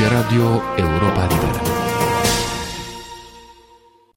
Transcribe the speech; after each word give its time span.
Aici 0.00 0.12
Radio 0.12 0.60
Europa 0.76 1.26
Liberă. 1.26 1.60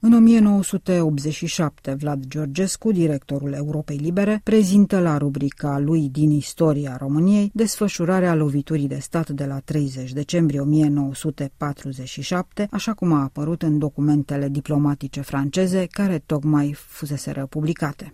În 0.00 0.12
1987, 0.12 1.94
Vlad 1.94 2.26
Georgescu, 2.26 2.92
directorul 2.92 3.52
Europei 3.52 3.96
Libere, 3.96 4.40
prezintă 4.44 5.00
la 5.00 5.18
rubrica 5.18 5.78
lui 5.78 6.08
din 6.08 6.30
istoria 6.30 6.96
României 6.96 7.50
desfășurarea 7.54 8.34
loviturii 8.34 8.88
de 8.88 8.98
stat 8.98 9.30
de 9.30 9.44
la 9.44 9.58
30 9.58 10.12
decembrie 10.12 10.60
1947, 10.60 12.68
așa 12.70 12.92
cum 12.92 13.12
a 13.12 13.22
apărut 13.22 13.62
în 13.62 13.78
documentele 13.78 14.48
diplomatice 14.48 15.20
franceze 15.20 15.86
care 15.90 16.22
tocmai 16.26 16.72
fuseseră 16.72 17.46
publicate. 17.46 18.12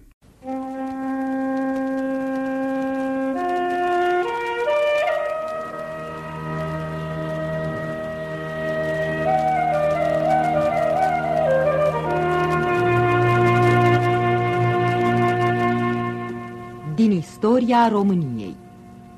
Istoria 17.71 17.89
României. 17.89 18.57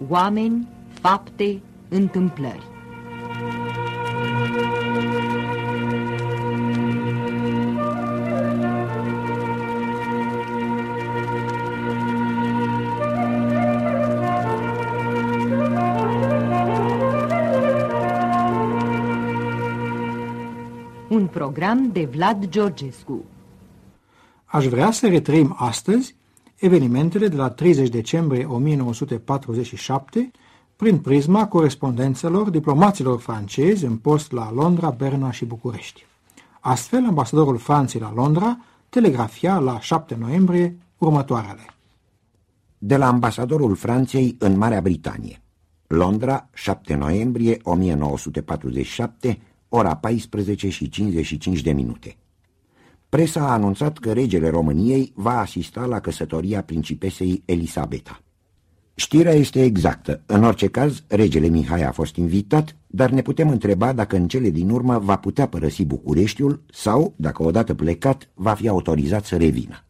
Oameni, 0.09 0.69
fapte, 1.01 1.61
întâmplări. 1.89 2.67
Un 21.09 21.27
program 21.27 21.91
de 21.93 22.05
Vlad 22.05 22.49
Georgescu. 22.49 23.25
Aș 24.45 24.67
vrea 24.67 24.91
să 24.91 25.09
retrăim 25.09 25.55
astăzi 25.59 26.15
evenimentele 26.63 27.29
de 27.29 27.37
la 27.37 27.51
30 27.51 27.89
decembrie 27.89 28.45
1947 28.45 30.31
prin 30.77 30.99
prisma 30.99 31.49
corespondențelor 31.49 32.51
diplomaților 32.51 33.21
francezi 33.21 33.85
în 33.85 33.97
post 33.97 34.33
la 34.33 34.53
Londra, 34.53 34.91
Berna 34.91 35.31
și 35.31 35.45
București. 35.45 36.07
Astfel, 36.61 37.05
ambasadorul 37.05 37.59
Franței 37.59 38.01
la 38.01 38.13
Londra 38.15 38.59
telegrafia 38.89 39.59
la 39.59 39.81
7 39.81 40.17
noiembrie 40.21 40.77
următoarele. 40.99 41.67
De 42.79 42.97
la 42.97 43.07
ambasadorul 43.07 43.75
Franței 43.75 44.37
în 44.39 44.59
Marea 44.59 44.81
Britanie. 44.81 45.43
Londra, 45.87 46.49
7 46.55 46.95
noiembrie 46.95 47.59
1947, 47.63 49.39
ora 49.69 49.97
14 49.97 50.69
și 50.69 50.89
55 50.89 51.61
de 51.61 51.73
minute. 51.73 52.17
Presa 53.13 53.41
a 53.41 53.53
anunțat 53.53 53.99
că 53.99 54.13
regele 54.13 54.49
României 54.49 55.13
va 55.15 55.39
asista 55.39 55.85
la 55.85 56.01
căsătoria 56.01 56.63
principesei 56.63 57.43
Elisabeta. 57.45 58.23
Știrea 58.95 59.33
este 59.33 59.63
exactă. 59.63 60.23
În 60.27 60.45
orice 60.45 60.67
caz, 60.67 61.03
regele 61.07 61.47
Mihai 61.47 61.83
a 61.83 61.91
fost 61.91 62.17
invitat, 62.17 62.77
dar 62.87 63.11
ne 63.11 63.23
putem 63.23 63.49
întreba 63.49 63.93
dacă 63.93 64.17
în 64.17 64.29
cele 64.29 64.51
din 64.51 64.71
urmă 64.71 64.99
va 64.99 65.17
putea 65.17 65.49
părăsi 65.49 65.85
Bucureștiul 65.85 66.63
sau, 66.71 67.15
dacă 67.17 67.43
odată 67.43 67.75
plecat, 67.75 68.29
va 68.35 68.55
fi 68.55 68.69
autorizat 68.69 69.25
să 69.25 69.37
revină. 69.37 69.85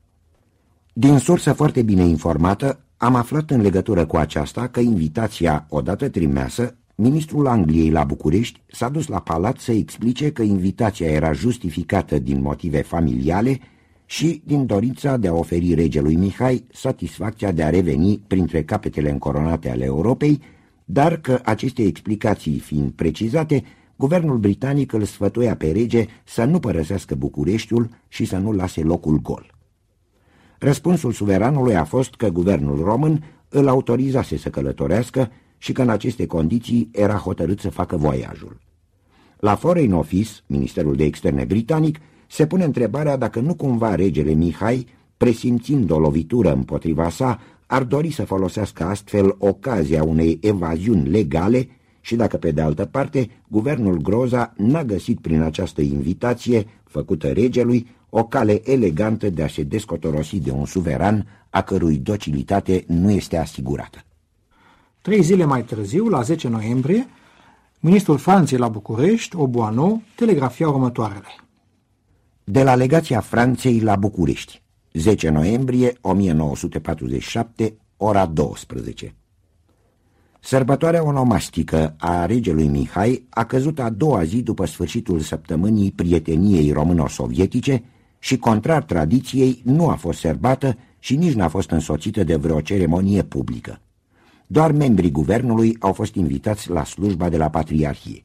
Din 0.93 1.19
sursă 1.19 1.53
foarte 1.53 1.83
bine 1.83 2.03
informată, 2.03 2.85
am 2.97 3.15
aflat 3.15 3.51
în 3.51 3.61
legătură 3.61 4.07
cu 4.07 4.17
aceasta 4.17 4.69
că 4.69 4.81
invitația, 4.81 5.67
odată 5.69 6.09
trimeasă, 6.09 6.77
Ministrul 7.03 7.47
Angliei 7.47 7.91
la 7.91 8.05
București 8.05 8.63
s-a 8.67 8.89
dus 8.89 9.07
la 9.07 9.21
palat 9.21 9.59
să 9.59 9.73
explice 9.73 10.33
că 10.33 10.43
invitația 10.43 11.07
era 11.07 11.33
justificată 11.33 12.19
din 12.19 12.41
motive 12.41 12.83
familiale 12.83 13.61
și 14.07 14.43
din 14.45 14.67
dorința 14.67 15.17
de 15.17 15.29
a 15.29 15.33
oferi 15.33 15.75
regelui 15.75 16.15
Mihai 16.15 16.65
satisfacția 16.73 17.53
de 17.53 17.63
a 17.63 17.71
reveni 17.71 18.23
printre 18.27 18.63
capetele 18.63 19.11
încoronate 19.11 19.71
ale 19.71 19.85
Europei, 19.85 20.41
dar 20.85 21.17
că 21.17 21.41
aceste 21.45 21.83
explicații 21.83 22.59
fiind 22.59 22.91
precizate, 22.91 23.63
guvernul 23.97 24.39
britanic 24.39 24.93
îl 24.93 25.05
sfătuia 25.05 25.57
pe 25.57 25.71
rege 25.71 26.07
să 26.25 26.45
nu 26.45 26.59
părăsească 26.59 27.15
Bucureștiul 27.15 27.89
și 28.09 28.25
să 28.25 28.37
nu 28.37 28.53
lase 28.53 28.83
locul 28.83 29.21
gol. 29.21 29.55
Răspunsul 30.59 31.13
suveranului 31.13 31.77
a 31.77 31.85
fost 31.85 32.15
că 32.15 32.29
guvernul 32.29 32.83
român 32.85 33.25
îl 33.49 33.69
autorizase 33.69 34.37
să 34.37 34.51
călătorească 34.51 35.31
și 35.63 35.73
că 35.73 35.83
în 35.83 35.89
aceste 35.89 36.27
condiții 36.27 36.89
era 36.93 37.15
hotărât 37.15 37.61
să 37.61 37.71
facă 37.71 37.97
voiajul. 37.97 38.61
La 39.39 39.55
Foreign 39.55 39.93
Office, 39.93 40.31
Ministerul 40.47 40.97
de 40.97 41.05
Externe 41.05 41.45
britanic, 41.45 41.99
se 42.27 42.47
pune 42.47 42.65
întrebarea 42.65 43.17
dacă 43.17 43.41
nu 43.41 43.55
cumva 43.55 43.95
regele 43.95 44.33
Mihai, 44.33 44.87
presimțind 45.17 45.91
o 45.91 45.99
lovitură 45.99 46.53
împotriva 46.53 47.09
sa, 47.09 47.41
ar 47.67 47.83
dori 47.83 48.11
să 48.11 48.25
folosească 48.25 48.85
astfel 48.85 49.35
ocazia 49.39 50.03
unei 50.03 50.39
evaziuni 50.41 51.09
legale 51.09 51.69
și 52.01 52.17
dacă, 52.17 52.37
pe 52.37 52.51
de 52.51 52.61
altă 52.61 52.85
parte, 52.85 53.29
guvernul 53.49 53.97
Groza 53.97 54.53
n-a 54.57 54.85
găsit 54.85 55.21
prin 55.21 55.41
această 55.41 55.83
invitație 55.83 56.67
făcută 56.85 57.29
regelui 57.29 57.87
o 58.11 58.25
cale 58.25 58.71
elegantă 58.71 59.31
de 59.31 59.43
a 59.43 59.49
se 59.49 59.63
descotorosi 59.63 60.41
de 60.41 60.51
un 60.51 60.67
suveran 60.67 61.27
a 61.51 61.63
cărui 61.63 61.97
docilitate 61.97 62.85
nu 62.87 63.11
este 63.11 63.37
asigurată. 63.37 64.05
Trei 65.03 65.23
zile 65.23 65.45
mai 65.45 65.65
târziu, 65.65 66.09
la 66.09 66.23
10 66.23 66.49
noiembrie, 66.49 67.07
ministrul 67.81 68.19
Franței 68.19 68.59
la 68.59 68.69
București, 68.69 69.37
Oboano, 69.37 70.03
telegrafia 70.17 70.69
următoarele. 70.69 71.35
De 72.45 72.63
la 72.63 72.75
legația 72.75 73.21
Franței 73.21 73.81
la 73.81 73.97
București, 73.97 74.63
10 74.93 75.29
noiembrie 75.29 75.93
1947, 76.01 77.77
ora 77.97 78.27
12. 78.27 79.15
Sărbătoarea 80.41 81.05
onomastică 81.05 81.95
a 81.99 82.27
regelui 82.27 82.69
Mihai 82.69 83.27
a 83.29 83.45
căzut 83.45 83.79
a 83.79 83.91
doua 83.91 84.25
zi 84.25 84.43
după 84.43 84.67
sfârșitul 84.67 85.21
săptămânii 85.21 85.93
prieteniei 85.93 86.73
româno-sovietice 86.73 87.85
și, 88.19 88.37
contrar 88.39 88.83
tradiției, 88.83 89.61
nu 89.65 89.89
a 89.89 89.95
fost 89.95 90.19
serbată 90.19 90.79
și 90.99 91.17
nici 91.17 91.35
n-a 91.35 91.49
fost 91.49 91.71
însoțită 91.71 92.25
de 92.25 92.37
vreo 92.37 92.61
ceremonie 92.61 93.23
publică. 93.23 93.81
Doar 94.53 94.73
membrii 94.73 95.11
guvernului 95.11 95.77
au 95.81 95.93
fost 95.93 96.15
invitați 96.15 96.71
la 96.71 96.85
slujba 96.85 97.29
de 97.29 97.37
la 97.37 97.51
Patriarhie. 97.51 98.25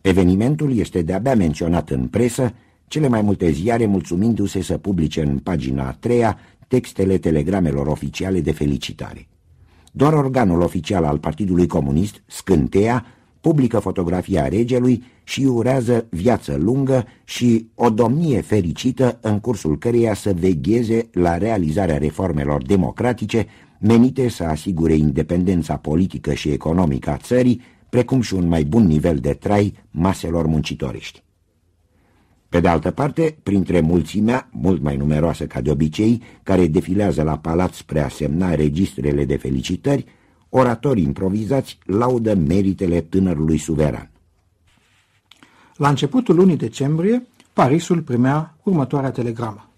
Evenimentul 0.00 0.76
este 0.76 1.02
de-abia 1.02 1.34
menționat 1.34 1.90
în 1.90 2.06
presă, 2.06 2.52
cele 2.86 3.08
mai 3.08 3.22
multe 3.22 3.50
ziare 3.50 3.86
mulțumindu-se 3.86 4.62
să 4.62 4.78
publice 4.78 5.22
în 5.22 5.38
pagina 5.38 5.86
a 5.86 5.92
treia 5.92 6.38
textele 6.68 7.18
telegramelor 7.18 7.86
oficiale 7.86 8.40
de 8.40 8.52
felicitare. 8.52 9.28
Doar 9.92 10.12
organul 10.12 10.60
oficial 10.60 11.04
al 11.04 11.18
Partidului 11.18 11.66
Comunist, 11.66 12.22
Scânteia, 12.26 13.06
publică 13.40 13.78
fotografia 13.78 14.48
regelui 14.48 15.02
și 15.24 15.42
urează 15.44 16.06
viață 16.10 16.56
lungă 16.56 17.04
și 17.24 17.68
o 17.74 17.90
domnie 17.90 18.40
fericită 18.40 19.18
în 19.20 19.40
cursul 19.40 19.78
căreia 19.78 20.14
să 20.14 20.32
vegheze 20.32 21.08
la 21.12 21.38
realizarea 21.38 21.98
reformelor 21.98 22.62
democratice 22.62 23.46
menite 23.80 24.28
să 24.28 24.44
asigure 24.44 24.94
independența 24.94 25.76
politică 25.76 26.34
și 26.34 26.48
economică 26.48 27.10
a 27.10 27.16
țării, 27.16 27.60
precum 27.88 28.20
și 28.20 28.34
un 28.34 28.48
mai 28.48 28.64
bun 28.64 28.86
nivel 28.86 29.16
de 29.16 29.32
trai 29.32 29.74
maselor 29.90 30.46
muncitorești. 30.46 31.22
Pe 32.48 32.60
de 32.60 32.68
altă 32.68 32.90
parte, 32.90 33.38
printre 33.42 33.80
mulțimea, 33.80 34.48
mult 34.52 34.82
mai 34.82 34.96
numeroasă 34.96 35.46
ca 35.46 35.60
de 35.60 35.70
obicei, 35.70 36.22
care 36.42 36.66
defilează 36.66 37.22
la 37.22 37.38
palat 37.38 37.72
spre 37.72 38.00
a 38.00 38.08
semna 38.08 38.54
registrele 38.54 39.24
de 39.24 39.36
felicitări, 39.36 40.04
oratorii 40.48 41.04
improvizați 41.04 41.78
laudă 41.84 42.34
meritele 42.34 43.00
tânărului 43.00 43.58
suveran. 43.58 44.10
La 45.76 45.88
începutul 45.88 46.34
lunii 46.34 46.56
decembrie, 46.56 47.26
Parisul 47.52 48.02
primea 48.02 48.56
următoarea 48.62 49.10
telegramă. 49.10 49.69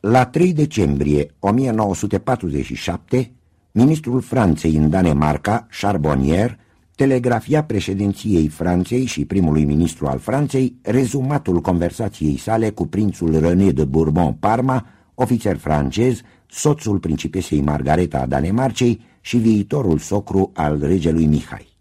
La 0.00 0.26
3 0.26 0.52
decembrie 0.52 1.34
1947, 1.38 3.32
ministrul 3.72 4.20
Franței 4.20 4.74
în 4.74 4.90
Danemarca, 4.90 5.66
Charbonnier, 5.80 6.58
telegrafia 6.94 7.64
președinției 7.64 8.48
Franței 8.48 9.04
și 9.04 9.24
primului 9.24 9.64
ministru 9.64 10.06
al 10.06 10.18
Franței 10.18 10.76
rezumatul 10.82 11.60
conversației 11.60 12.36
sale 12.36 12.70
cu 12.70 12.86
prințul 12.86 13.40
René 13.40 13.70
de 13.70 13.84
Bourbon-Parma, 13.84 14.86
ofițer 15.14 15.56
francez, 15.56 16.20
soțul 16.46 16.98
principesei 16.98 17.60
Margareta 17.60 18.18
a 18.18 18.26
Danemarcei 18.26 19.00
și 19.20 19.36
viitorul 19.36 19.98
socru 19.98 20.50
al 20.54 20.78
regelui 20.80 21.26
Mihai. 21.26 21.76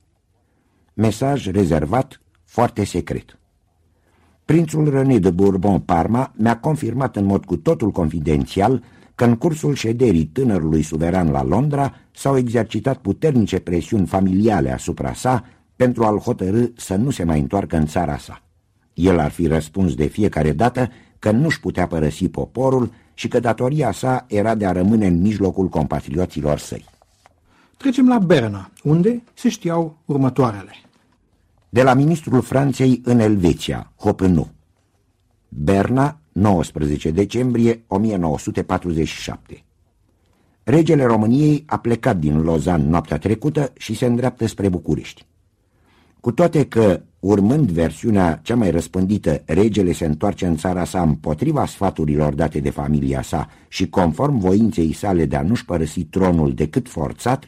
Mesaj 0.93 1.47
rezervat, 1.47 2.21
foarte 2.45 2.83
secret. 2.83 3.39
Prințul 4.47 4.89
René 4.89 5.19
de 5.19 5.29
Bourbon-Parma 5.29 6.31
mi-a 6.35 6.59
confirmat 6.59 7.15
în 7.15 7.25
mod 7.25 7.45
cu 7.45 7.57
totul 7.57 7.91
confidențial 7.91 8.83
că 9.15 9.25
în 9.25 9.35
cursul 9.35 9.73
șederii 9.73 10.25
tânărului 10.25 10.81
suveran 10.81 11.31
la 11.31 11.44
Londra 11.44 11.94
s-au 12.11 12.38
exercitat 12.38 12.97
puternice 12.97 13.59
presiuni 13.59 14.05
familiale 14.05 14.71
asupra 14.73 15.13
sa 15.13 15.44
pentru 15.75 16.03
a-l 16.03 16.17
hotărâ 16.17 16.63
să 16.75 16.95
nu 16.95 17.09
se 17.09 17.23
mai 17.23 17.39
întoarcă 17.39 17.77
în 17.77 17.85
țara 17.85 18.17
sa. 18.17 18.41
El 18.94 19.19
ar 19.19 19.31
fi 19.31 19.47
răspuns 19.47 19.95
de 19.95 20.05
fiecare 20.05 20.51
dată 20.51 20.89
că 21.19 21.31
nu-și 21.31 21.59
putea 21.59 21.88
părăsi 21.88 22.29
poporul 22.29 22.91
și 23.13 23.27
că 23.27 23.39
datoria 23.39 23.91
sa 23.91 24.25
era 24.27 24.55
de 24.55 24.65
a 24.65 24.71
rămâne 24.71 25.07
în 25.07 25.21
mijlocul 25.21 25.67
compatrioților 25.67 26.57
săi. 26.57 26.85
Trecem 27.77 28.07
la 28.07 28.19
Berna, 28.19 28.71
unde 28.83 29.23
se 29.33 29.49
știau 29.49 29.97
următoarele. 30.05 30.71
De 31.69 31.83
la 31.83 31.93
ministrul 31.93 32.41
Franței 32.41 33.01
în 33.03 33.19
Elveția, 33.19 33.93
Hopenu. 33.97 34.47
Berna, 35.49 36.19
19 36.31 37.11
decembrie 37.11 37.83
1947. 37.87 39.63
Regele 40.63 41.03
României 41.03 41.63
a 41.65 41.77
plecat 41.77 42.17
din 42.17 42.41
Lozan 42.41 42.89
noaptea 42.89 43.17
trecută 43.17 43.73
și 43.77 43.95
se 43.95 44.05
îndreaptă 44.05 44.47
spre 44.47 44.69
București. 44.69 45.25
Cu 46.19 46.31
toate 46.31 46.65
că, 46.65 47.01
urmând 47.19 47.71
versiunea 47.71 48.39
cea 48.43 48.55
mai 48.55 48.71
răspândită, 48.71 49.41
regele 49.45 49.91
se 49.91 50.05
întoarce 50.05 50.45
în 50.45 50.55
țara 50.57 50.83
sa 50.83 51.01
împotriva 51.01 51.65
sfaturilor 51.65 52.33
date 52.33 52.59
de 52.59 52.69
familia 52.69 53.21
sa 53.21 53.49
și 53.67 53.89
conform 53.89 54.37
voinței 54.37 54.93
sale 54.93 55.25
de 55.25 55.35
a 55.35 55.41
nu-și 55.41 55.65
părăsi 55.65 56.03
tronul 56.03 56.53
decât 56.53 56.89
forțat, 56.89 57.47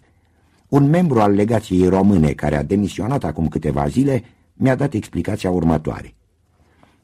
un 0.69 0.89
membru 0.89 1.19
al 1.19 1.31
legației 1.31 1.87
române 1.87 2.31
care 2.31 2.55
a 2.55 2.63
demisionat 2.63 3.23
acum 3.23 3.47
câteva 3.47 3.87
zile 3.87 4.23
mi-a 4.53 4.75
dat 4.75 4.93
explicația 4.93 5.49
următoare. 5.49 6.13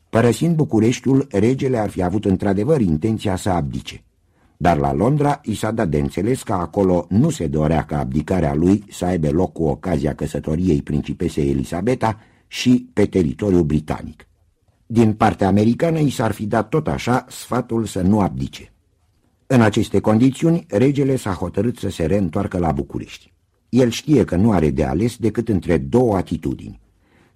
Părăsind 0.09 0.55
Bucureștiul, 0.55 1.27
regele 1.31 1.77
ar 1.77 1.89
fi 1.89 2.03
avut 2.03 2.25
într-adevăr 2.25 2.81
intenția 2.81 3.35
să 3.35 3.49
abdice. 3.49 4.03
Dar 4.57 4.77
la 4.77 4.93
Londra 4.93 5.39
i 5.43 5.53
s-a 5.53 5.71
dat 5.71 5.89
de 5.89 5.99
înțeles 5.99 6.43
că 6.43 6.53
acolo 6.53 7.05
nu 7.09 7.29
se 7.29 7.47
dorea 7.47 7.85
ca 7.85 7.99
abdicarea 7.99 8.53
lui 8.53 8.83
să 8.91 9.05
aibă 9.05 9.29
loc 9.29 9.53
cu 9.53 9.63
ocazia 9.63 10.15
căsătoriei 10.15 10.81
principesei 10.81 11.49
Elisabeta 11.49 12.19
și 12.47 12.89
pe 12.93 13.05
teritoriul 13.05 13.63
britanic. 13.63 14.27
Din 14.85 15.13
partea 15.13 15.47
americană 15.47 15.99
i 15.99 16.09
s-ar 16.09 16.31
fi 16.31 16.45
dat 16.45 16.69
tot 16.69 16.87
așa 16.87 17.25
sfatul 17.29 17.85
să 17.85 18.01
nu 18.01 18.19
abdice. 18.19 18.73
În 19.47 19.61
aceste 19.61 19.99
condiții, 19.99 20.65
regele 20.67 21.15
s-a 21.15 21.31
hotărât 21.31 21.77
să 21.77 21.89
se 21.89 22.05
reîntoarcă 22.05 22.57
la 22.57 22.71
București. 22.71 23.33
El 23.75 23.89
știe 23.89 24.23
că 24.23 24.35
nu 24.35 24.51
are 24.51 24.69
de 24.69 24.83
ales 24.83 25.17
decât 25.17 25.49
între 25.49 25.77
două 25.77 26.15
atitudini. 26.15 26.79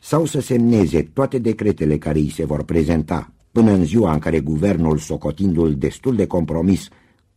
Sau 0.02 0.26
să 0.26 0.42
semneze 0.42 1.02
toate 1.02 1.40
decretele 1.40 1.98
care 1.98 2.20
îi 2.20 2.32
se 2.32 2.46
vor 2.46 2.64
prezenta 2.64 3.34
până 3.52 3.72
în 3.72 3.86
ziua 3.86 4.14
în 4.14 4.20
care 4.20 4.40
guvernul, 4.40 4.98
socotindu-l 4.98 5.76
destul 5.76 6.16
de 6.16 6.26
compromis, 6.26 6.88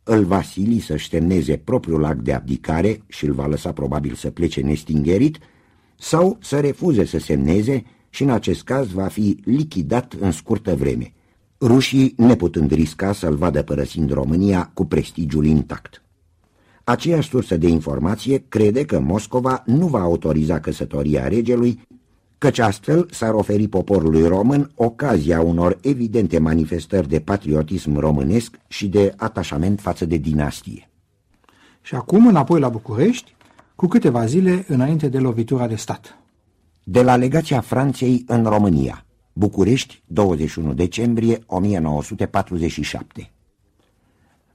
îl 0.02 0.25
va 0.25 0.43
sili 0.43 0.78
să-și 0.81 1.08
semneze 1.08 1.56
propriul 1.56 2.04
act 2.04 2.20
de 2.20 2.32
abdicare 2.32 3.02
și 3.06 3.25
îl 3.26 3.32
va 3.32 3.46
lăsa 3.46 3.72
probabil 3.72 4.14
să 4.14 4.31
plece 4.31 4.60
nestingerit, 4.60 5.38
sau 5.98 6.38
să 6.40 6.60
refuze 6.60 7.05
să 7.05 7.19
semneze 7.19 7.84
și 8.10 8.22
în 8.22 8.31
acest 8.31 8.62
caz 8.62 8.90
va 8.90 9.06
fi 9.06 9.37
lichidat 9.44 10.16
în 10.20 10.31
scurtă 10.31 10.75
vreme, 10.75 11.12
rușii 11.60 12.14
neputând 12.16 12.72
risca 12.72 13.12
să-l 13.12 13.34
vadă 13.34 13.62
părăsind 13.62 14.12
România 14.12 14.70
cu 14.75 14.84
prestigiul 14.84 15.44
intact. 15.44 16.02
Aceeași 16.84 17.29
sursă 17.29 17.56
de 17.56 17.69
informație 17.69 18.44
crede 18.49 18.84
că 18.84 19.00
Moscova 19.00 19.62
nu 19.67 19.87
va 19.87 20.00
autoriza 20.00 20.61
căsătoria 20.61 21.29
regelui, 21.29 21.81
căci 22.38 22.58
astfel 22.58 23.08
s-ar 23.11 23.34
oferi 23.34 23.69
poporului 23.69 24.26
român 24.26 24.70
ocazia 24.75 25.40
unor 25.40 25.79
evidente 25.82 26.38
manifestări 26.38 27.08
de 27.08 27.20
patriotism 27.20 27.96
românesc 27.96 28.58
și 28.69 28.88
de 28.88 29.14
atașament 29.17 29.81
față 29.81 30.05
de 30.05 30.17
dinastie. 30.17 30.90
Și 31.82 31.94
acum 31.94 32.26
înapoi 32.26 32.61
la 32.61 32.69
București, 32.69 33.34
cu 33.75 33.87
câteva 33.87 34.26
zile 34.26 34.64
înainte 34.69 35.08
de 35.08 35.19
lovitura 35.19 35.67
de 35.67 35.75
stat. 35.75 36.19
De 36.84 37.02
la 37.02 37.17
legația 37.17 37.61
Franței 37.61 38.25
în 38.26 38.44
România, 38.44 39.05
București, 39.32 40.02
21 40.06 40.75
decembrie 40.75 41.38
1947 41.46 43.31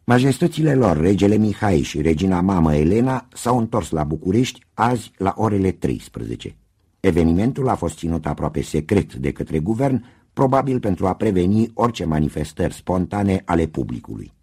Majestățile 0.10 0.76
lor, 0.76 0.98
regele 0.98 1.36
Mihai 1.36 1.82
și 1.82 2.02
regina 2.02 2.42
mamă 2.42 2.76
Elena, 2.76 3.28
s-au 3.34 3.58
întors 3.58 3.90
la 3.90 4.04
București 4.04 4.60
azi 4.74 5.12
la 5.18 5.34
orele 5.38 5.72
13. 5.72 6.56
Evenimentul 7.00 7.70
a 7.70 7.76
fost 7.76 7.98
ținut 7.98 8.26
aproape 8.26 8.62
secret 8.62 9.14
de 9.14 9.32
către 9.32 9.60
guvern, 9.60 10.06
probabil 10.34 10.80
pentru 10.80 11.08
a 11.08 11.14
preveni 11.14 11.72
orice 11.74 12.06
manifestări 12.06 12.74
spontane 12.74 13.42
ale 13.46 13.66
publicului. 13.66 14.34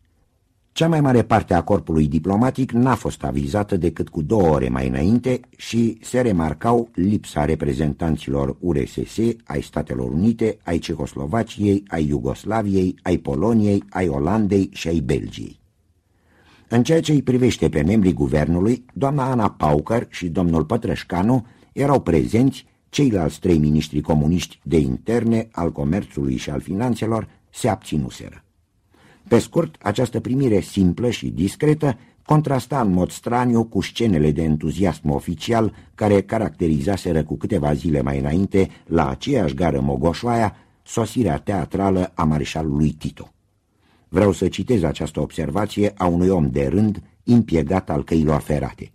Cea 0.74 0.88
mai 0.88 1.00
mare 1.00 1.22
parte 1.22 1.54
a 1.54 1.62
corpului 1.62 2.06
diplomatic 2.06 2.70
n-a 2.72 2.94
fost 2.94 3.24
avizată 3.24 3.76
decât 3.76 4.08
cu 4.08 4.22
două 4.22 4.48
ore 4.48 4.68
mai 4.68 4.88
înainte 4.88 5.40
și 5.56 5.98
se 6.00 6.20
remarcau 6.20 6.88
lipsa 6.94 7.44
reprezentanților 7.44 8.56
URSS, 8.60 9.18
ai 9.44 9.62
Statelor 9.62 10.10
Unite, 10.10 10.58
ai 10.64 10.78
Cehoslovaciei, 10.78 11.82
ai 11.88 12.06
Iugoslaviei, 12.08 12.94
ai 13.02 13.16
Poloniei, 13.16 13.82
ai 13.90 14.08
Olandei 14.08 14.70
și 14.72 14.88
ai 14.88 15.00
Belgiei. 15.00 15.60
În 16.68 16.82
ceea 16.82 17.00
ce 17.00 17.12
îi 17.12 17.22
privește 17.22 17.68
pe 17.68 17.82
membrii 17.82 18.12
guvernului, 18.12 18.84
doamna 18.94 19.30
Ana 19.30 19.50
Paucăr 19.50 20.06
și 20.10 20.28
domnul 20.28 20.64
Pătrășcanu 20.64 21.46
erau 21.72 22.00
prezenți, 22.00 22.66
ceilalți 22.88 23.40
trei 23.40 23.58
miniștri 23.58 24.00
comuniști 24.00 24.60
de 24.62 24.78
interne, 24.78 25.48
al 25.52 25.72
comerțului 25.72 26.36
și 26.36 26.50
al 26.50 26.60
finanțelor 26.60 27.28
se 27.50 27.68
abținuseră. 27.68 28.44
Pe 29.28 29.38
scurt, 29.38 29.76
această 29.82 30.20
primire 30.20 30.60
simplă 30.60 31.10
și 31.10 31.28
discretă 31.28 31.98
contrasta 32.26 32.80
în 32.80 32.92
mod 32.92 33.10
straniu 33.10 33.64
cu 33.64 33.80
scenele 33.80 34.30
de 34.30 34.42
entuziasm 34.42 35.10
oficial 35.10 35.74
care 35.94 36.22
caracterizaseră 36.22 37.24
cu 37.24 37.36
câteva 37.36 37.72
zile 37.72 38.02
mai 38.02 38.18
înainte, 38.18 38.70
la 38.86 39.08
aceeași 39.08 39.54
gară 39.54 39.80
Mogoșoaia, 39.80 40.56
sosirea 40.82 41.38
teatrală 41.38 42.12
a 42.14 42.24
mareșalului 42.24 42.90
Tito. 42.90 43.32
Vreau 44.08 44.32
să 44.32 44.48
citez 44.48 44.82
această 44.82 45.20
observație 45.20 45.92
a 45.96 46.06
unui 46.06 46.28
om 46.28 46.50
de 46.50 46.66
rând, 46.66 47.02
impiegat 47.22 47.90
al 47.90 48.04
căilor 48.04 48.40
ferate. 48.40 48.92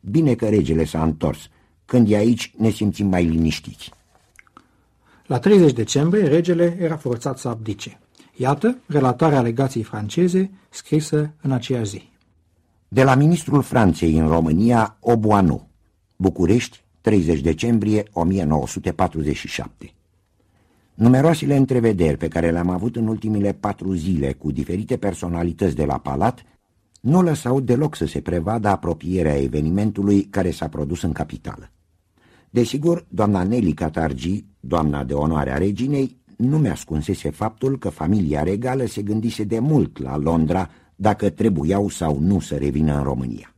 Bine 0.00 0.34
că 0.34 0.48
regele 0.48 0.84
s-a 0.84 1.02
întors. 1.02 1.48
Când 1.84 2.10
e 2.10 2.16
aici, 2.16 2.52
ne 2.56 2.70
simțim 2.70 3.06
mai 3.06 3.24
liniștiți. 3.24 3.90
La 5.26 5.38
30 5.38 5.72
decembrie, 5.72 6.26
regele 6.26 6.76
era 6.80 6.96
forțat 6.96 7.38
să 7.38 7.48
abdice. 7.48 7.98
Iată 8.40 8.78
relatarea 8.86 9.40
legației 9.40 9.82
franceze 9.82 10.50
scrisă 10.70 11.34
în 11.40 11.52
aceeași 11.52 11.90
zi. 11.90 12.10
De 12.88 13.02
la 13.02 13.14
ministrul 13.14 13.62
Franței 13.62 14.18
în 14.18 14.28
România, 14.28 14.96
Oboanu, 15.00 15.68
București, 16.16 16.84
30 17.00 17.40
decembrie 17.40 18.02
1947. 18.12 19.92
Numeroasele 20.94 21.56
întrevederi 21.56 22.16
pe 22.16 22.28
care 22.28 22.50
le-am 22.50 22.68
avut 22.68 22.96
în 22.96 23.06
ultimile 23.06 23.52
patru 23.52 23.92
zile 23.92 24.32
cu 24.32 24.50
diferite 24.50 24.96
personalități 24.96 25.74
de 25.74 25.84
la 25.84 25.98
palat 25.98 26.42
nu 27.00 27.22
lăsau 27.22 27.60
deloc 27.60 27.96
să 27.96 28.06
se 28.06 28.20
prevadă 28.20 28.68
apropierea 28.68 29.42
evenimentului 29.42 30.22
care 30.22 30.50
s-a 30.50 30.68
produs 30.68 31.02
în 31.02 31.12
capitală. 31.12 31.70
Desigur, 32.50 33.06
doamna 33.08 33.42
Nelly 33.42 33.72
Catargi, 33.72 34.44
doamna 34.60 35.04
de 35.04 35.14
onoare 35.14 35.52
a 35.52 35.58
reginei, 35.58 36.16
nu 36.38 36.58
mi-ascunsese 36.58 37.30
faptul 37.30 37.78
că 37.78 37.88
familia 37.88 38.42
regală 38.42 38.84
se 38.84 39.02
gândise 39.02 39.44
de 39.44 39.58
mult 39.58 39.98
la 39.98 40.16
Londra 40.16 40.70
dacă 40.96 41.30
trebuiau 41.30 41.88
sau 41.88 42.18
nu 42.20 42.40
să 42.40 42.54
revină 42.54 42.96
în 42.96 43.02
România. 43.02 43.54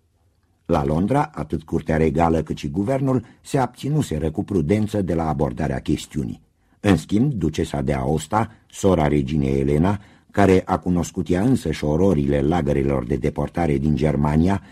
La 0.67 0.85
Londra, 0.85 1.31
atât 1.35 1.63
curtea 1.63 1.97
regală 1.97 2.43
cât 2.43 2.57
și 2.57 2.69
guvernul 2.69 3.25
se 3.41 3.59
abținuseră 3.59 4.31
cu 4.31 4.45
prudență 4.45 5.03
de 5.03 5.15
la 5.15 5.29
abordarea 5.29 5.81
chestiunii. 5.81 6.41
În 6.81 6.97
schimb, 6.97 7.33
ducesa 7.33 7.83
de 7.83 7.93
Aosta, 7.93 8.51
sora 8.71 9.09
reginei 9.09 9.61
Elena, 9.61 10.01
care 10.31 10.63
a 10.65 10.79
cunoscut 10.79 11.31
ea 11.31 11.43
însăși 11.43 11.85
ororile 11.85 12.41
lagărelor 12.41 13.05
de 13.07 13.17
deportare 13.17 13.79
din 13.79 13.97
Germania, 13.97 14.63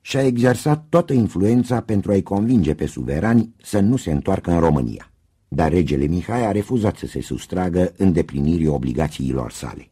și-a 0.00 0.26
exersat 0.26 0.84
toată 0.88 1.12
influența 1.12 1.80
pentru 1.80 2.10
a-i 2.10 2.22
convinge 2.22 2.74
pe 2.74 2.86
suverani 2.86 3.54
să 3.62 3.80
nu 3.80 3.96
se 3.96 4.10
întoarcă 4.10 4.50
în 4.50 4.58
România 4.58 5.08
dar 5.54 5.72
regele 5.72 6.06
Mihai 6.06 6.46
a 6.46 6.52
refuzat 6.52 6.96
să 6.96 7.06
se 7.06 7.20
sustragă 7.20 7.92
îndeplinirii 7.96 8.66
obligațiilor 8.66 9.50
sale. 9.50 9.88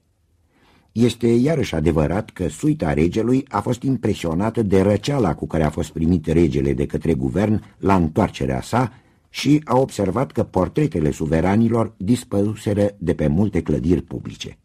Este 0.92 1.26
iarăși 1.26 1.74
adevărat 1.74 2.30
că 2.30 2.48
suita 2.48 2.92
regelui 2.92 3.44
a 3.48 3.60
fost 3.60 3.82
impresionată 3.82 4.62
de 4.62 4.80
răceala 4.80 5.34
cu 5.34 5.46
care 5.46 5.64
a 5.64 5.70
fost 5.70 5.90
primit 5.90 6.26
regele 6.26 6.72
de 6.72 6.86
către 6.86 7.14
guvern 7.14 7.62
la 7.78 7.94
întoarcerea 7.94 8.60
sa 8.60 8.92
și 9.28 9.60
a 9.64 9.78
observat 9.78 10.32
că 10.32 10.42
portretele 10.42 11.10
suveranilor 11.10 11.94
dispăruseră 11.96 12.90
de 12.98 13.14
pe 13.14 13.26
multe 13.26 13.62
clădiri 13.62 14.02
publice. 14.02 14.58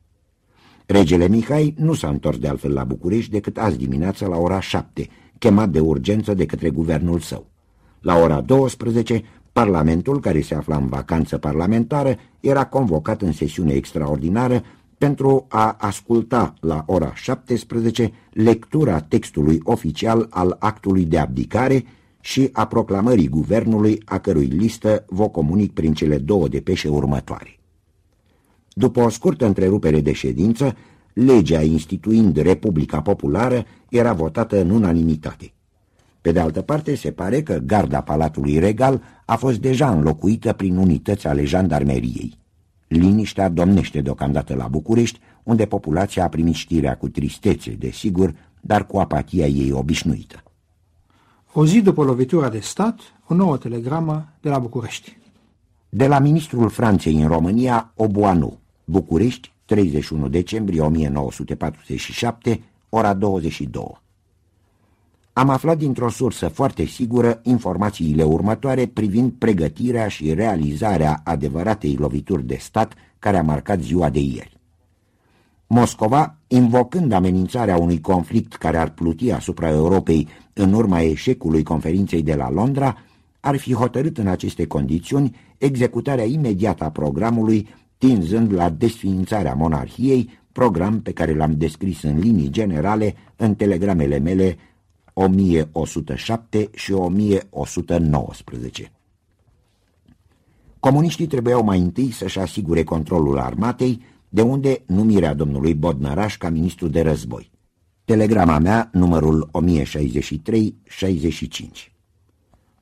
Regele 0.86 1.28
Mihai 1.28 1.74
nu 1.78 1.94
s-a 1.94 2.08
întors 2.08 2.38
de 2.38 2.48
altfel 2.48 2.74
la 2.74 2.84
București 2.84 3.32
decât 3.32 3.58
azi 3.58 3.78
dimineața 3.78 4.28
la 4.28 4.38
ora 4.38 4.60
șapte, 4.60 5.10
chemat 5.40 5.70
de 5.70 5.80
urgență 5.80 6.34
de 6.34 6.46
către 6.46 6.70
guvernul 6.70 7.20
său. 7.20 7.48
La 8.02 8.18
ora 8.18 8.42
12 8.42 9.24
Parlamentul, 9.64 10.20
care 10.20 10.42
se 10.42 10.56
afla 10.56 10.76
în 10.78 10.88
vacanță 10.88 11.38
parlamentară, 11.38 12.16
era 12.40 12.66
convocat 12.66 13.22
în 13.22 13.32
sesiune 13.32 13.74
extraordinară 13.74 14.64
pentru 14.98 15.46
a 15.50 15.76
asculta 15.80 16.54
la 16.60 16.84
ora 16.88 17.12
17 17.16 18.12
lectura 18.32 19.00
textului 19.00 19.60
oficial 19.64 20.28
al 20.30 20.56
actului 20.60 21.06
de 21.06 21.18
abdicare 21.18 21.86
și 22.20 22.50
a 22.52 22.68
proclamării 22.68 23.28
guvernului, 23.28 24.02
a 24.06 24.18
cărui 24.18 24.46
listă 24.46 25.06
vă 25.08 25.30
comunic 25.30 25.74
prin 25.74 25.94
cele 25.94 26.18
două 26.18 26.48
depeșe 26.48 26.88
următoare. 26.88 27.60
După 28.74 29.02
o 29.02 29.10
scurtă 29.10 29.46
întrerupere 29.46 30.02
de 30.02 30.12
ședință, 30.12 30.76
legea 31.14 31.62
instituind 31.62 32.38
Republica 32.38 33.02
Populară 33.02 33.66
era 33.90 34.14
votată 34.14 34.62
în 34.62 34.70
unanimitate. 34.70 35.52
Pe 36.28 36.34
de 36.34 36.40
altă 36.40 36.62
parte, 36.62 36.96
se 36.96 37.12
pare 37.12 37.42
că 37.42 37.58
garda 37.58 38.02
Palatului 38.02 38.60
Regal 38.60 39.02
a 39.26 39.36
fost 39.36 39.58
deja 39.60 39.92
înlocuită 39.92 40.54
prin 40.54 40.78
unități 40.78 41.28
ale 41.28 41.46
jandarmeriei. 41.46 42.38
Liniștea 42.88 43.50
domnește 43.50 44.02
deocamdată 44.02 44.56
la 44.56 44.68
București, 44.68 45.20
unde 45.44 45.66
populația 45.66 46.24
a 46.24 46.28
primit 46.28 46.54
știrea 46.54 46.98
cu 46.98 47.10
tristețe, 47.10 47.72
desigur, 47.72 48.36
dar 48.62 48.86
cu 48.86 48.98
apatia 48.98 49.46
ei 49.46 49.72
obișnuită. 49.72 50.44
O 51.54 51.66
zi 51.66 51.82
după 51.82 52.04
lovitura 52.04 52.50
de 52.50 52.60
stat, 52.60 53.00
o 53.28 53.34
nouă 53.34 53.58
telegramă 53.58 54.28
de 54.42 54.50
la 54.50 54.60
București. 54.60 55.18
De 55.90 56.08
la 56.08 56.20
ministrul 56.20 56.70
Franței 56.70 57.22
în 57.22 57.28
România, 57.28 57.92
Oboanu, 57.96 58.58
București, 58.86 59.52
31 59.66 60.28
decembrie 60.28 60.82
1947, 60.82 62.62
ora 62.90 63.14
22. 63.14 64.06
Am 65.38 65.50
aflat 65.50 65.78
dintr-o 65.78 66.10
sursă 66.10 66.48
foarte 66.48 66.86
sigură 66.86 67.40
informațiile 67.44 68.24
următoare 68.24 68.86
privind 68.86 69.32
pregătirea 69.32 70.08
și 70.08 70.34
realizarea 70.34 71.22
adevăratei 71.24 71.96
lovituri 72.00 72.46
de 72.46 72.56
stat 72.60 72.94
care 73.20 73.38
a 73.38 73.44
marcat 73.44 73.82
ziua 73.82 74.10
de 74.10 74.20
ieri. 74.20 74.60
Moscova, 75.68 76.38
invocând 76.48 77.12
amenințarea 77.12 77.78
unui 77.78 78.02
conflict 78.02 78.54
care 78.56 78.78
ar 78.78 78.90
pluti 78.90 79.32
asupra 79.32 79.70
Europei 79.70 80.28
în 80.54 80.74
urma 80.74 81.02
eșecului 81.02 81.64
conferinței 81.64 82.24
de 82.24 82.36
la 82.36 82.52
Londra, 82.52 82.98
ar 83.40 83.58
fi 83.58 83.74
hotărât 83.74 84.18
în 84.18 84.28
aceste 84.28 84.68
condiții 84.68 85.36
executarea 85.58 86.26
imediată 86.26 86.84
a 86.84 86.90
programului, 86.90 87.68
tinzând 87.98 88.54
la 88.54 88.70
desființarea 88.70 89.54
monarhiei, 89.54 90.40
program 90.52 91.02
pe 91.02 91.12
care 91.12 91.36
l-am 91.36 91.54
descris 91.58 92.04
în 92.04 92.20
linii 92.20 92.50
generale 92.50 93.16
în 93.36 93.56
telegramele 93.56 94.20
mele 94.20 94.58
1107 95.20 96.70
și 96.74 96.92
1119. 96.92 98.92
Comuniștii 100.80 101.28
trebuiau 101.28 101.64
mai 101.64 101.80
întâi 101.80 102.12
să-și 102.12 102.40
asigure 102.40 102.84
controlul 102.84 103.40
armatei, 103.40 104.02
de 104.30 104.42
unde 104.42 104.84
numirea 104.86 105.34
domnului 105.34 105.74
Bodnăraș 105.74 106.38
ca 106.38 106.50
ministru 106.50 106.88
de 106.88 107.02
război. 107.02 107.52
Telegrama 108.06 108.60
mea, 108.60 108.90
numărul 108.94 109.50
1063-65. 109.54 109.60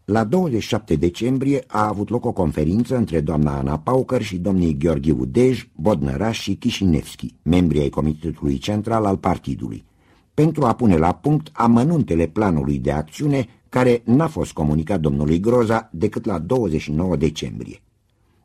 La 0.06 0.24
27 0.24 0.96
decembrie 0.96 1.64
a 1.68 1.88
avut 1.88 2.10
loc 2.10 2.26
o 2.26 2.32
conferință 2.32 2.98
între 2.98 3.22
doamna 3.22 3.58
Ana 3.58 3.80
Paucăr 3.80 4.22
și 4.22 4.38
domnii 4.38 4.78
Gheorghe 4.78 5.12
Udej, 5.12 5.68
Bodnăraș 5.76 6.40
și 6.40 6.56
Chișinevski, 6.56 7.36
membri 7.42 7.80
ai 7.80 7.90
Comitetului 7.90 8.58
Central 8.58 9.06
al 9.06 9.18
partidului, 9.18 9.86
pentru 10.36 10.66
a 10.66 10.74
pune 10.74 10.98
la 10.98 11.14
punct 11.14 11.50
amănuntele 11.54 12.28
planului 12.28 12.78
de 12.78 12.92
acțiune 12.92 13.48
care 13.70 14.02
n-a 14.06 14.28
fost 14.28 14.54
comunicat 14.54 15.00
domnului 15.00 15.40
Groza 15.40 15.90
decât 15.92 16.26
la 16.26 16.40
29 16.40 17.16
decembrie. 17.16 17.82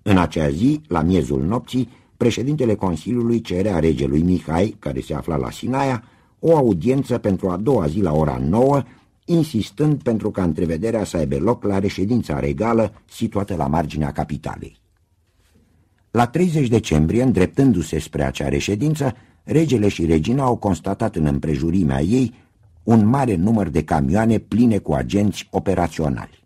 În 0.03 0.19
acea 0.19 0.49
zi, 0.49 0.81
la 0.89 1.03
miezul 1.03 1.43
nopții, 1.43 1.89
președintele 2.17 2.75
Consiliului 2.75 3.41
cerea 3.41 3.79
regelui 3.79 4.23
Mihai, 4.23 4.77
care 4.79 5.01
se 5.01 5.15
afla 5.15 5.37
la 5.37 5.51
Sinaia, 5.51 6.05
o 6.39 6.57
audiență 6.57 7.19
pentru 7.19 7.49
a 7.49 7.57
doua 7.57 7.87
zi 7.87 8.01
la 8.01 8.13
ora 8.13 8.41
9, 8.49 8.83
insistând 9.25 10.03
pentru 10.03 10.31
ca 10.31 10.43
întrevederea 10.43 11.05
să 11.05 11.17
aibă 11.17 11.37
loc 11.37 11.65
la 11.65 11.79
reședința 11.79 12.39
regală 12.39 12.93
situată 13.09 13.55
la 13.57 13.67
marginea 13.67 14.13
capitalei. 14.13 14.81
La 16.11 16.27
30 16.27 16.69
decembrie, 16.69 17.23
îndreptându-se 17.23 17.99
spre 17.99 18.25
acea 18.25 18.49
reședință, 18.49 19.15
regele 19.51 19.89
și 19.89 20.07
regina 20.07 20.45
au 20.45 20.57
constatat 20.57 21.17
în 21.17 21.27
împrejurimea 21.27 22.01
ei 22.01 22.35
un 22.83 23.07
mare 23.07 23.35
număr 23.35 23.69
de 23.69 23.85
camioane 23.85 24.39
pline 24.39 24.79
cu 24.79 24.93
agenți 24.93 25.49
operaționali. 25.51 26.45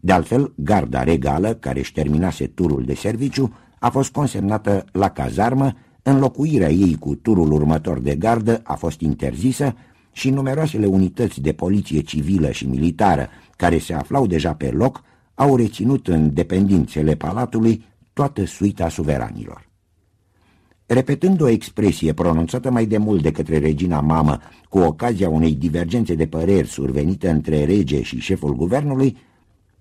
De 0.00 0.12
altfel, 0.12 0.52
garda 0.56 1.02
regală, 1.02 1.54
care 1.54 1.78
își 1.78 1.92
terminase 1.92 2.46
turul 2.46 2.84
de 2.84 2.94
serviciu, 2.94 3.54
a 3.78 3.88
fost 3.88 4.12
consemnată 4.12 4.84
la 4.92 5.08
cazarmă, 5.08 5.72
înlocuirea 6.02 6.70
ei 6.70 6.96
cu 6.98 7.14
turul 7.14 7.52
următor 7.52 7.98
de 7.98 8.14
gardă 8.14 8.60
a 8.64 8.74
fost 8.74 9.00
interzisă 9.00 9.74
și 10.12 10.30
numeroasele 10.30 10.86
unități 10.86 11.40
de 11.40 11.52
poliție 11.52 12.00
civilă 12.00 12.50
și 12.50 12.66
militară 12.66 13.28
care 13.56 13.78
se 13.78 13.94
aflau 13.94 14.26
deja 14.26 14.54
pe 14.54 14.70
loc 14.70 15.02
au 15.34 15.56
reținut 15.56 16.08
în 16.08 16.34
dependințele 16.34 17.14
palatului 17.14 17.84
toată 18.12 18.44
suita 18.44 18.88
suveranilor. 18.88 19.65
Repetând 20.86 21.40
o 21.40 21.48
expresie 21.48 22.12
pronunțată 22.12 22.70
mai 22.70 22.86
de 22.86 22.98
mult 22.98 23.22
de 23.22 23.30
către 23.30 23.58
regina 23.58 24.00
mamă 24.00 24.40
cu 24.68 24.78
ocazia 24.78 25.28
unei 25.28 25.54
divergențe 25.54 26.14
de 26.14 26.26
păreri 26.26 26.68
survenite 26.68 27.30
între 27.30 27.64
rege 27.64 28.02
și 28.02 28.20
șeful 28.20 28.54
guvernului, 28.54 29.16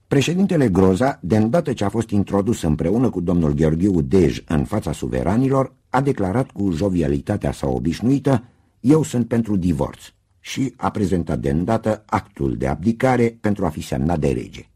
președintele 0.08 0.70
Groza, 0.70 1.20
de 1.22 1.38
îndată 1.38 1.74
ce 1.74 1.84
a 1.84 1.90
fost 1.90 2.10
introdus 2.10 2.62
împreună 2.62 3.10
cu 3.10 3.22
domnul 3.22 3.54
Gheorghiu 3.54 4.02
Dej 4.02 4.44
în 4.48 4.64
fața 4.64 4.92
suveranilor, 4.92 5.74
a 5.90 6.02
declarat 6.02 6.52
cu 6.52 6.72
jovialitatea 6.72 7.52
sa 7.52 7.68
obișnuită, 7.68 8.44
eu 8.80 9.04
sunt 9.04 9.28
pentru 9.28 9.56
divorț 9.56 10.00
și 10.40 10.74
a 10.78 10.90
prezentat 10.90 11.40
de 11.40 11.50
îndată 11.50 12.04
actul 12.06 12.56
de 12.58 12.68
abdicare 12.68 13.38
pentru 13.42 13.66
a 13.66 13.70
fi 13.70 13.82
semnat 13.82 14.20
de 14.20 14.28
rege. 14.28 14.70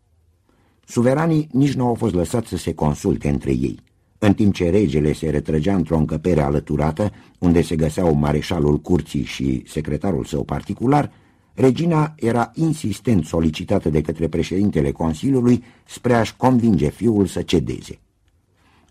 Suveranii 0.86 1.48
nici 1.52 1.74
nu 1.74 1.86
au 1.86 1.94
fost 1.94 2.14
lăsați 2.14 2.48
să 2.48 2.58
se 2.58 2.74
consulte 2.74 3.30
între 3.30 3.52
ei. 3.52 3.80
În 4.22 4.34
timp 4.34 4.54
ce 4.54 4.70
regele 4.70 5.14
se 5.14 5.30
retrăgea 5.30 5.76
într-o 5.76 5.98
încăpere 5.98 6.42
alăturată, 6.42 7.12
unde 7.38 7.62
se 7.62 7.76
găseau 7.76 8.14
mareșalul 8.14 8.78
curții 8.80 9.24
și 9.24 9.64
secretarul 9.68 10.26
său 10.26 10.44
particular, 10.44 11.12
regina 11.54 12.14
era 12.16 12.52
insistent 12.54 13.26
solicitată 13.26 13.90
de 13.90 14.02
către 14.02 14.28
președintele 14.28 14.92
Consiliului 14.92 15.64
spre 15.86 16.14
a-și 16.14 16.36
convinge 16.36 16.90
fiul 16.90 17.26
să 17.26 17.42
cedeze. 17.42 18.00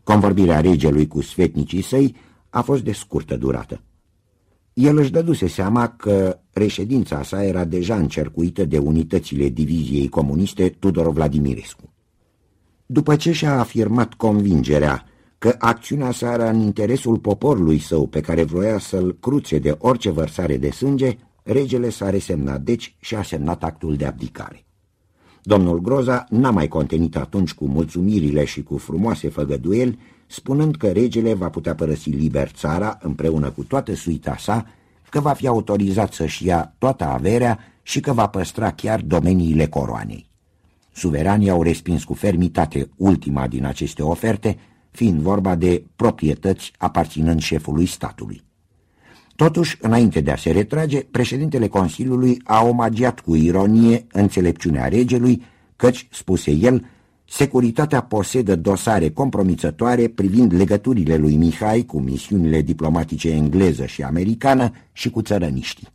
Convorbirea 0.02 0.60
regelui 0.60 1.06
cu 1.06 1.20
sfetnicii 1.20 1.82
săi 1.82 2.14
a 2.50 2.60
fost 2.60 2.84
de 2.84 2.92
scurtă 2.92 3.36
durată. 3.36 3.80
El 4.72 4.98
își 4.98 5.10
dăduse 5.10 5.46
seama 5.46 5.88
că 5.88 6.38
reședința 6.52 7.22
sa 7.22 7.44
era 7.44 7.64
deja 7.64 7.96
încercuită 7.96 8.64
de 8.64 8.78
unitățile 8.78 9.48
diviziei 9.48 10.08
comuniste 10.08 10.68
Tudor 10.68 11.12
Vladimirescu. 11.12 11.92
După 12.86 13.16
ce 13.16 13.32
și-a 13.32 13.58
afirmat 13.58 14.14
convingerea 14.14 15.04
că 15.38 15.54
acțiunea 15.58 16.10
sa 16.10 16.32
era 16.32 16.50
în 16.50 16.60
interesul 16.60 17.18
poporului 17.18 17.78
său 17.78 18.06
pe 18.06 18.20
care 18.20 18.44
vroia 18.44 18.78
să-l 18.78 19.16
cruțe 19.20 19.58
de 19.58 19.76
orice 19.78 20.10
vărsare 20.10 20.56
de 20.56 20.70
sânge, 20.70 21.16
regele 21.42 21.90
s-a 21.90 22.10
resemnat 22.10 22.60
deci 22.60 22.96
și 23.00 23.14
a 23.14 23.22
semnat 23.22 23.64
actul 23.64 23.96
de 23.96 24.06
abdicare. 24.06 24.64
Domnul 25.42 25.80
Groza 25.80 26.24
n-a 26.28 26.50
mai 26.50 26.68
contenit 26.68 27.16
atunci 27.16 27.54
cu 27.54 27.66
mulțumirile 27.66 28.44
și 28.44 28.62
cu 28.62 28.76
frumoase 28.76 29.28
făgăduieli, 29.28 29.98
spunând 30.26 30.76
că 30.76 30.86
regele 30.86 31.34
va 31.34 31.48
putea 31.48 31.74
părăsi 31.74 32.10
liber 32.10 32.48
țara 32.48 32.98
împreună 33.02 33.50
cu 33.50 33.64
toată 33.64 33.94
suita 33.94 34.36
sa, 34.38 34.66
că 35.10 35.20
va 35.20 35.32
fi 35.32 35.46
autorizat 35.46 36.12
să-și 36.12 36.46
ia 36.46 36.74
toată 36.78 37.04
averea 37.04 37.58
și 37.82 38.00
că 38.00 38.12
va 38.12 38.26
păstra 38.26 38.70
chiar 38.70 39.00
domeniile 39.00 39.66
coroanei. 39.66 40.28
Suveranii 40.92 41.50
au 41.50 41.62
respins 41.62 42.04
cu 42.04 42.14
fermitate 42.14 42.90
ultima 42.96 43.46
din 43.46 43.64
aceste 43.64 44.02
oferte, 44.02 44.58
fiind 44.90 45.20
vorba 45.20 45.54
de 45.54 45.84
proprietăți 45.96 46.72
aparținând 46.78 47.40
șefului 47.40 47.86
statului. 47.86 48.46
Totuși, 49.36 49.76
înainte 49.80 50.20
de 50.20 50.30
a 50.30 50.36
se 50.36 50.50
retrage, 50.50 51.00
președintele 51.00 51.68
Consiliului 51.68 52.40
a 52.44 52.64
omagiat 52.64 53.20
cu 53.20 53.34
ironie 53.34 54.06
înțelepciunea 54.12 54.88
regelui, 54.88 55.42
căci, 55.76 56.08
spuse 56.10 56.50
el, 56.50 56.84
securitatea 57.24 58.00
posedă 58.00 58.56
dosare 58.56 59.10
compromițătoare 59.10 60.08
privind 60.08 60.52
legăturile 60.52 61.16
lui 61.16 61.36
Mihai 61.36 61.82
cu 61.82 62.00
misiunile 62.00 62.62
diplomatice 62.62 63.30
engleză 63.30 63.86
și 63.86 64.02
americană 64.02 64.72
și 64.92 65.10
cu 65.10 65.22
țărăniștii. 65.22 65.88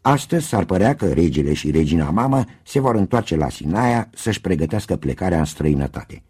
Astăzi 0.00 0.46
s-ar 0.46 0.64
părea 0.64 0.94
că 0.94 1.06
regele 1.12 1.52
și 1.52 1.70
regina 1.70 2.10
mamă 2.10 2.44
se 2.62 2.80
vor 2.80 2.94
întoarce 2.94 3.36
la 3.36 3.48
Sinaia 3.48 4.10
să-și 4.14 4.40
pregătească 4.40 4.96
plecarea 4.96 5.38
în 5.38 5.44
străinătate 5.44 6.22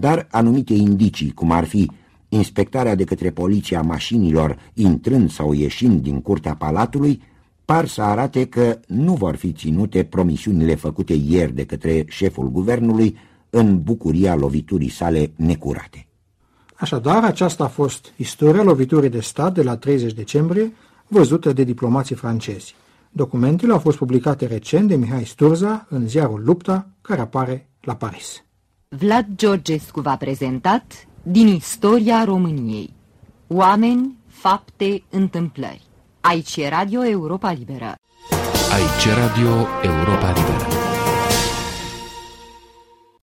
dar 0.00 0.26
anumite 0.30 0.72
indicii, 0.72 1.30
cum 1.30 1.50
ar 1.50 1.64
fi 1.64 1.90
inspectarea 2.28 2.94
de 2.94 3.04
către 3.04 3.30
poliția 3.30 3.82
mașinilor 3.82 4.58
intrând 4.74 5.30
sau 5.30 5.52
ieșind 5.52 6.00
din 6.00 6.20
curtea 6.20 6.54
palatului, 6.54 7.22
par 7.64 7.86
să 7.86 8.02
arate 8.02 8.46
că 8.46 8.78
nu 8.86 9.14
vor 9.14 9.36
fi 9.36 9.52
ținute 9.52 10.04
promisiunile 10.04 10.74
făcute 10.74 11.12
ieri 11.12 11.54
de 11.54 11.64
către 11.64 12.04
șeful 12.08 12.50
guvernului 12.50 13.16
în 13.50 13.82
bucuria 13.82 14.34
loviturii 14.34 14.88
sale 14.88 15.32
necurate. 15.36 16.06
Așadar, 16.74 17.24
aceasta 17.24 17.64
a 17.64 17.68
fost 17.68 18.12
istoria 18.16 18.62
loviturii 18.62 19.10
de 19.10 19.20
stat 19.20 19.54
de 19.54 19.62
la 19.62 19.76
30 19.76 20.12
decembrie, 20.12 20.72
văzută 21.06 21.52
de 21.52 21.64
diplomații 21.64 22.14
francezi. 22.14 22.74
Documentele 23.12 23.72
au 23.72 23.78
fost 23.78 23.96
publicate 23.96 24.46
recent 24.46 24.88
de 24.88 24.96
Mihai 24.96 25.24
Sturza 25.24 25.86
în 25.88 26.08
ziarul 26.08 26.42
Lupta, 26.44 26.88
care 27.00 27.20
apare 27.20 27.68
la 27.80 27.94
Paris. 27.94 28.44
Vlad 28.96 29.26
Georgescu 29.36 30.00
v-a 30.00 30.16
prezentat 30.16 31.06
din 31.22 31.46
istoria 31.46 32.24
României. 32.24 32.94
Oameni, 33.46 34.16
fapte, 34.26 35.02
întâmplări. 35.10 35.82
Aici 36.20 36.56
e 36.56 36.68
Radio 36.68 37.04
Europa 37.06 37.50
Liberă. 37.52 37.94
Aici 38.72 39.14
Radio 39.14 39.66
Europa 39.82 40.32
Liberă. 40.32 40.89